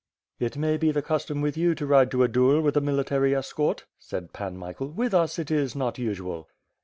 "It 0.39 0.57
may 0.57 0.77
be 0.77 0.89
the 0.91 1.03
custom 1.03 1.41
with 1.41 1.55
you 1.55 1.75
to 1.75 1.85
ride 1.85 2.09
to 2.09 2.23
a 2.23 2.27
duel 2.27 2.61
with 2.61 2.75
a 2.75 2.81
military 2.81 3.35
escort," 3.35 3.85
said 3.99 4.33
Pan 4.33 4.57
Michael. 4.57 4.87
"With 4.87 5.13
us 5.13 5.37
it 5.37 5.51
is 5.51 5.75
not 5.75 5.99
usual." 5.99 6.47